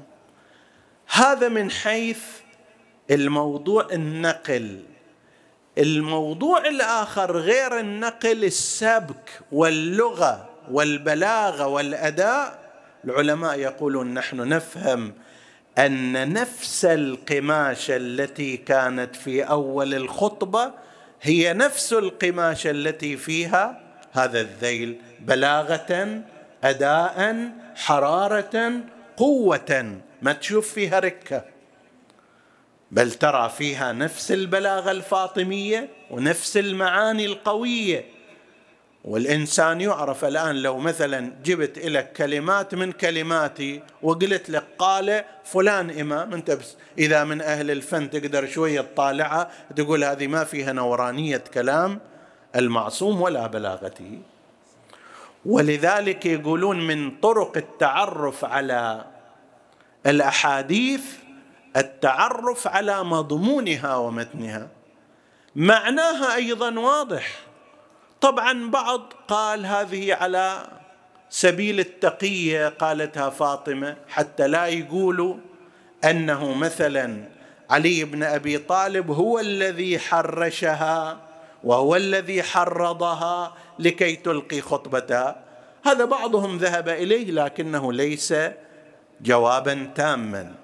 [1.11, 2.19] هذا من حيث
[3.11, 4.83] الموضوع النقل.
[5.77, 12.69] الموضوع الآخر غير النقل السبك واللغة والبلاغة والأداء.
[13.05, 15.13] العلماء يقولون نحن نفهم
[15.77, 20.71] أن نفس القماشه التي كانت في أول الخطبة
[21.21, 26.21] هي نفس القماشه التي فيها هذا الذيل بلاغة
[26.63, 28.71] اداء حرارة
[29.17, 29.99] قوة.
[30.21, 31.45] ما تشوف فيها ركة.
[32.91, 38.05] بل ترى فيها نفس البلاغة الفاطمية ونفس المعاني القوية.
[39.03, 46.33] والإنسان يعرف الآن لو مثلا جبت لك كلمات من كلماتي وقلت لك قال فلان إمام
[46.33, 51.99] أنت بس إذا من أهل الفن تقدر شوية تطالعها تقول هذه ما فيها نورانية كلام.
[52.55, 54.19] المعصوم ولا بلاغته.
[55.45, 59.05] ولذلك يقولون من طرق التعرف على
[60.05, 61.03] الأحاديث
[61.77, 64.67] التعرف على مضمونها ومتنها.
[65.55, 67.39] معناها أيضا واضح.
[68.21, 70.67] طبعا بعض قال هذه على
[71.29, 75.35] سبيل التقية قالتها فاطمة حتى لا يقولوا
[76.03, 77.23] أنه مثلا
[77.69, 81.28] علي بن أبي طالب هو الذي حرشها
[81.63, 85.43] وهو الذي حرضها لكي تلقي خطبتها
[85.85, 88.33] هذا بعضهم ذهب إليه لكنه ليس
[89.21, 90.55] جوابا تاما.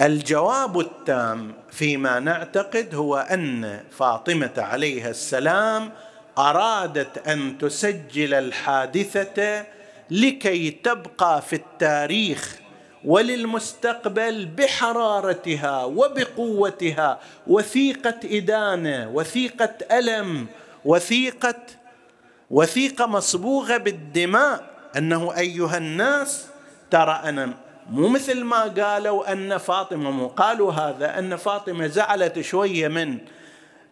[0.00, 5.92] الجواب التام فيما نعتقد هو أن فاطمة عليها السلام
[6.38, 9.66] أرادت أن تسجل الحادثة
[10.10, 12.61] لكي تبقى في التاريخ
[13.04, 20.46] وللمستقبل بحرارتها وبقوتها وثيقة إدانة وثيقة ألم
[20.84, 21.54] وثيقه
[22.50, 24.72] وثيقة مصبوغة بالدماء.
[24.96, 26.46] أنه أيها الناس
[26.90, 27.54] ترى أنا
[27.90, 33.18] مو مثل ما قالوا أن فاطمة مو قالوا هذا أن فاطمة زعلت شوية من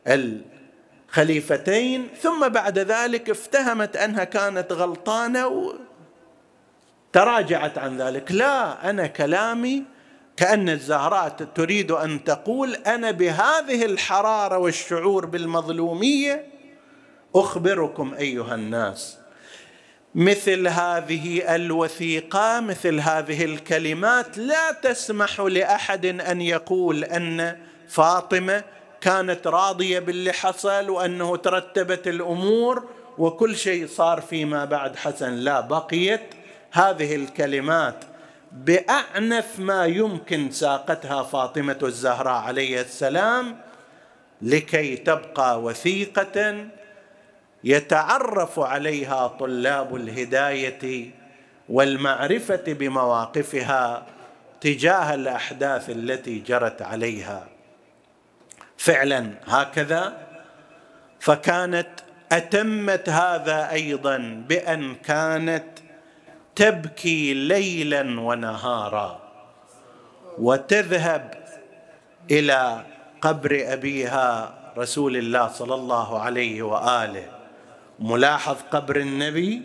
[0.06, 5.74] الخليفتين ثم بعد ذلك افتهمت أنها كانت غلطانة
[7.10, 8.32] وتراجعت عن ذلك.
[8.32, 9.82] لا أنا كلامي
[10.36, 16.46] كأن الزهراء تريد أن تقول أنا بهذه الحرارة والشعور بالمظلومية
[17.34, 19.18] أخبركم أيها الناس.
[20.14, 27.56] مثل هذه الوثيقة مثل هذه الكلمات لا تسمح لأحد أن يقول أن
[27.88, 28.64] فاطمة
[29.00, 32.88] كانت راضية باللي حصل وأنه ترتبت الأمور
[33.18, 35.34] وكل شيء صار فيما بعد حسن.
[35.34, 36.39] لا بقيت
[36.72, 38.04] هذه الكلمات
[38.52, 43.56] بأعنف ما يمكن ساقتها فاطمة الزهراء عليه السلام
[44.42, 46.66] لكي تبقى وثيقة
[47.64, 51.10] يتعرف عليها طلاب الهداية
[51.68, 54.06] والمعرفة بمواقفها
[54.60, 57.48] تجاه الأحداث التي جرت عليها.
[58.76, 60.26] فعلا هكذا
[61.20, 61.88] فكانت
[62.32, 65.64] أتمت هذا أيضا بأن كانت
[66.60, 69.20] تبكي ليلا ونهارا
[70.38, 71.34] وتذهب
[72.30, 72.84] إلى
[73.20, 77.26] قبر أبيها رسول الله صلى الله عليه وآله.
[77.98, 79.62] ملاحظ قبر النبي؟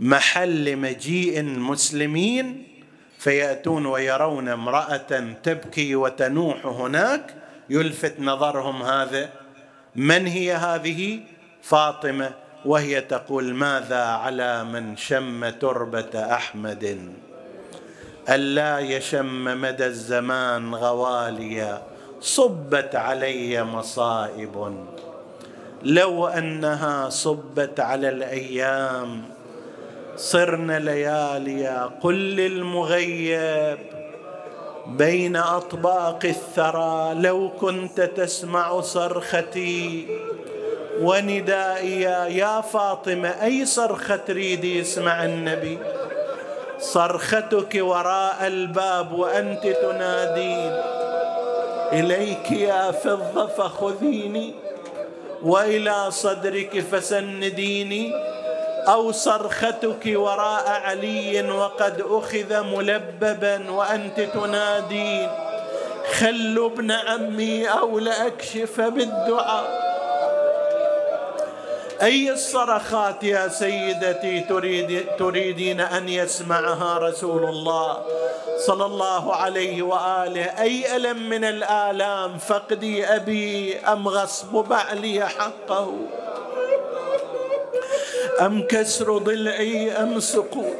[0.00, 2.68] محل مجيء المسلمين
[3.18, 7.34] فيأتون ويرون امرأة تبكي وتنوح هناك.
[7.70, 9.30] يلفت نظرهم هذا.
[9.96, 11.20] من هي هذه؟
[11.62, 12.43] فاطمة.
[12.64, 17.12] وهي تقول ماذا على من شم تربة أحمد؟
[18.28, 21.82] ألا يشم مدى الزمان غواليا
[22.20, 24.74] صبت علي مصائب.
[25.82, 29.22] لو أنها صبت على الأيام
[30.16, 33.78] صرن لياليا قل للمغيب
[34.86, 40.06] بين أطباق الثرى لو كنت تسمع صرختي
[41.00, 42.00] وندائي
[42.36, 45.78] يا فاطمة أي صرخة تريدي يسمع النبي؟
[46.78, 50.82] صرختك وراء الباب وأنت تنادين.
[51.92, 54.54] إليك يا فضة فخذيني
[55.42, 58.12] وإلى صدرك فسنديني.
[58.88, 65.28] أو صرختك وراء علي وقد أخذ ملببا وأنت تنادين.
[66.18, 69.83] خلوا ابن عمي أو لأكشف بالدعاء.
[72.04, 78.02] أي الصرخات يا سيدتي تريد تريدين أن يسمعها رسول الله
[78.66, 85.92] صلى الله عليه وآله؟ أي ألم من الآلام؟ فقدي أبي أم غصب بعلي حقه؟
[88.40, 90.76] أم كسر ضلعي أم سقوط؟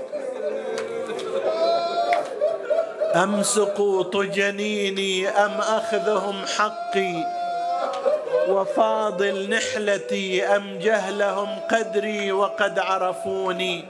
[3.15, 7.44] أم سقوط جنيني أم أخذهم حقي؟
[8.49, 13.85] وفاضل نحلتي أم جهلهم قدري وقد عرفوني.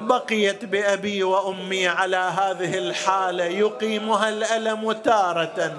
[0.00, 5.72] بقيت بأبي وأمي على هذه الحاله يقيمها الألم تارة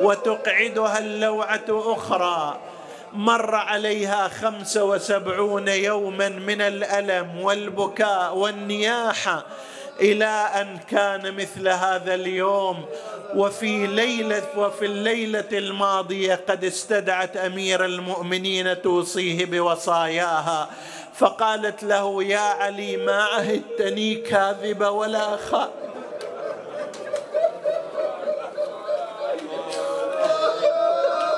[0.00, 2.60] وتقعدها اللوعة أخرى.
[3.12, 9.44] مر عليها خمسه وسبعون يوما من الألم والبكاء والنياحة
[10.00, 12.84] إلى أن كان مثل هذا اليوم.
[13.34, 20.70] وفي ليلة وفي الليلة الماضية قد استدعت أمير المؤمنين توصيه بوصاياها.
[21.14, 25.89] فقالت له يا علي ما عهدتني كاذبة ولا خائن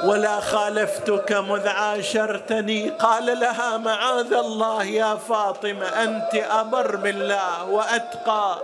[0.04, 8.58] ولا خالفتك مذ عاشرتني؟ قال لها معاذ الله يا فاطمة أنت أبر بالله وأتقى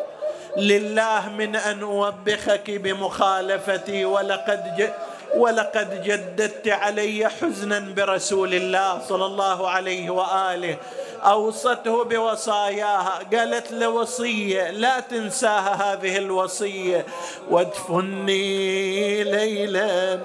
[0.57, 4.93] لله من أن أوبخك بمخالفتي ولقد
[5.37, 10.77] ولقد جددت علي حزنا برسول الله صلى الله عليه وآله.
[11.23, 17.07] أوصته بوصاياها قالت له وصية لا تنساها هذه الوصية.
[17.51, 20.19] وادفني ليلا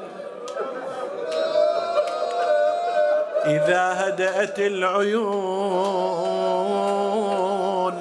[3.46, 5.24] إذا هدأت العيون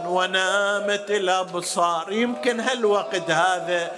[0.07, 3.91] ونامت الأبصار يمكن هالوقت هذا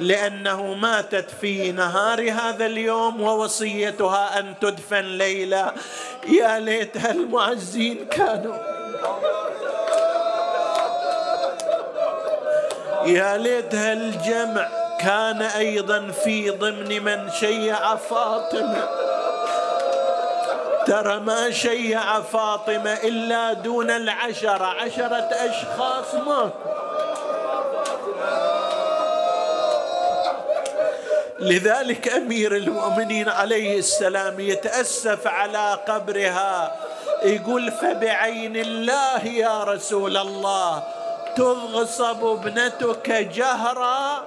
[0.00, 5.72] لأنه ماتت في نهار هذا اليوم ووصيتها أن تدفن ليلة
[6.28, 8.56] يا ليت هالمعزين كانوا.
[13.06, 14.68] يا ليت هالجمع
[15.00, 19.09] كان أيضا في ضمن من شيع فاطمة.
[20.86, 24.66] ترى ما شيع فاطمة إلا دون العشرة.
[24.66, 26.70] عشرة أشخاص ماكو.
[31.40, 36.76] لذلك أمير المؤمنين عليه السلام يتأسف على قبرها.
[37.22, 40.82] يقول فبعين الله يا رسول الله
[41.36, 44.24] تغصب ابنتك جهرا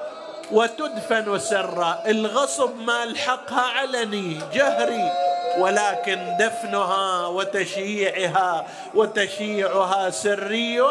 [0.52, 2.04] وتدفن سرا.
[2.08, 5.33] الغصب ما ألحقها علني جهري.
[5.58, 10.82] ولكن دفنها وتشييعها وتشييعها سري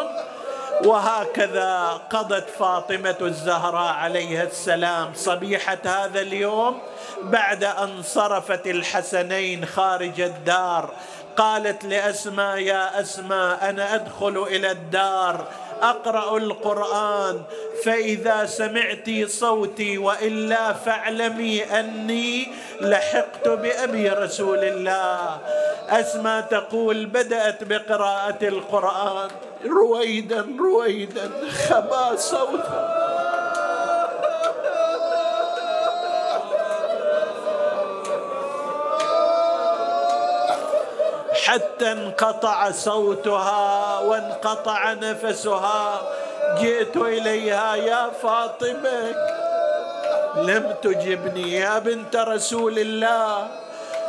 [0.85, 6.79] وهكذا قضت فاطمة الزهراء عليها السلام صبيحة هذا اليوم
[7.21, 10.93] بعد أن صرفت الحسنين خارج الدار.
[11.37, 15.47] قالت لأسماء يا أسماء أنا أدخل إلى الدار
[15.81, 17.41] أقرأ القرآن
[17.83, 22.47] فإذا سمعت صوتي وإلا فاعلمي أني
[22.81, 25.37] لحقت بأبي رسول الله.
[25.89, 29.29] اسماء تقول بدأت بقراءة القرآن.
[29.65, 33.02] رويدا رويدا خبا صوتها
[41.45, 46.01] حتى انقطع صوتها وانقطع نفسها.
[46.59, 49.15] جئت إليها يا فاطمة
[50.35, 51.53] لم تجبني.
[51.53, 53.47] يا بنت رسول الله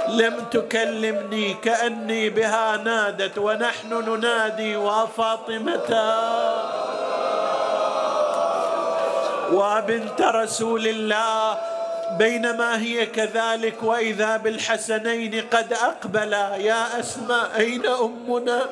[0.08, 1.54] لم تكلمني.
[1.54, 5.90] كأني بها نادت ونحن ننادي وفاطمه
[9.52, 11.58] وبنت رسول الله
[12.10, 16.56] بينما هي كذلك وإذا بالحسنين قد أقبلا.
[16.56, 18.66] يا أسماء أين أمنا؟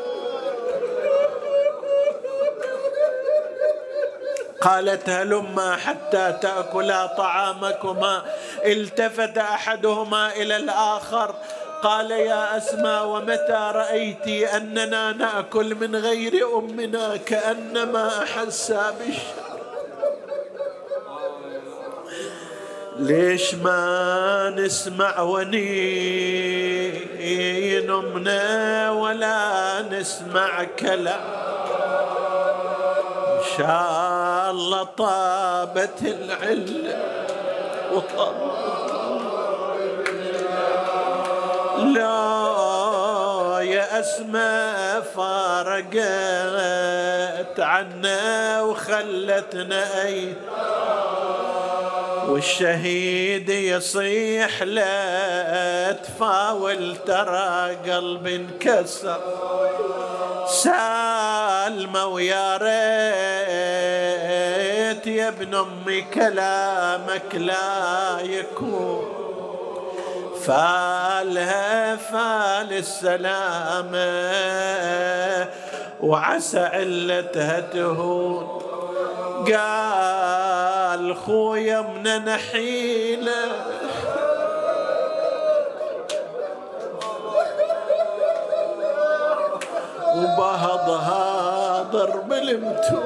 [4.60, 8.22] قالت هلما حتى تأكلا طعامكما.
[8.64, 11.34] التفت أحدهما إلى الآخر.
[11.82, 19.51] قال يا أسماء ومتى رأيت أننا نأكل من غير أمنا كأنما أحسا بالشر
[22.98, 25.62] ليش ما نسمع ونين
[27.90, 31.20] أمنا ولا نسمع كلام؟
[33.32, 37.02] إن شاء الله طابت العلة
[37.92, 38.52] وطابت
[41.78, 42.42] لا
[43.62, 46.00] يا أسماء فارقت
[47.60, 50.81] عنا وخلتنا أيتام
[52.28, 59.20] والشهيد يصيح لا تفاول ترى قلبي انكسر.
[60.46, 62.72] سالمة ويا ريت
[65.06, 69.12] يا ابن امي كلامك لا يكون.
[70.46, 74.12] فالها فال السلامة
[76.00, 78.62] وعسى علتها تهون.
[79.46, 80.41] قال
[81.26, 83.52] خويا من نحيله.
[90.16, 93.02] وبهض هاضر بالمتو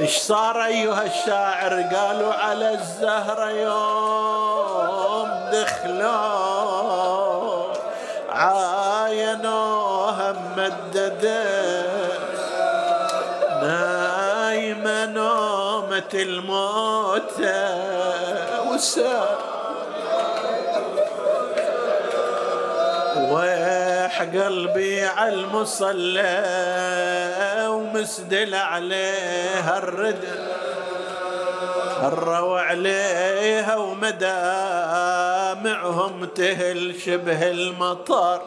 [0.00, 6.62] إيش صار أيها الشاعر؟ قالوا على الزهره يوم دخلوا.
[8.30, 9.81] عاينوها
[10.32, 11.42] ممددة
[13.62, 17.40] نايمة نومة الموت.
[18.72, 19.38] وسار
[23.30, 26.42] ويح قلبي على المصلى
[27.68, 30.28] ومسدل عليها الردى
[32.00, 34.24] هروا عليها ومدامعهم
[36.24, 38.42] تهل شبه المطر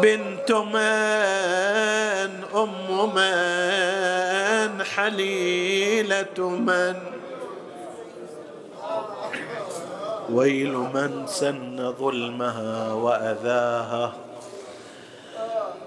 [0.00, 6.94] بنت من أم من حليلة من.
[10.32, 14.12] ويل من سن ظلمها وأذاها.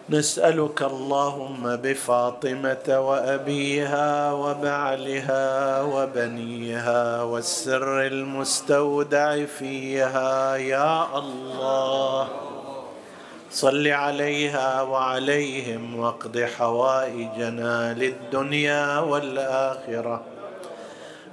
[0.10, 10.56] نسألك اللهم بفاطمة وأبيها وبعلها وبنيها والسر المستودع فيها.
[10.56, 12.28] يا الله.
[13.52, 20.24] صل عليها وعليهم واقض حوائجنا للدنيا والآخرة.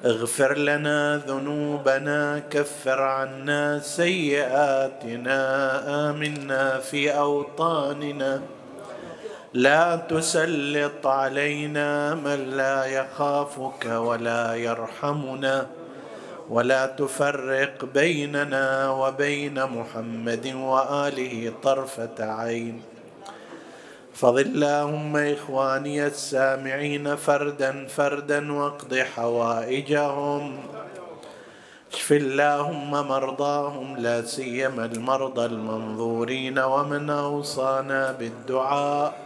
[0.05, 5.41] اغفر لنا ذنوبنا كفر عنا سيئاتنا
[6.11, 8.43] آمنا في أوطاننا.
[9.55, 15.67] لا تسلط علينا من لا يخافك ولا يرحمنا.
[16.51, 22.83] ولا تفرق بيننا وبين محمد وآله طرفة عين.
[24.15, 30.59] فضل اللهم إخواني السامعين فردا فردا واقض حوائجهم.
[31.93, 39.26] اشف اللهم مرضاهم لا سيما المرضى المنظورين ومن أوصانا بالدعاء.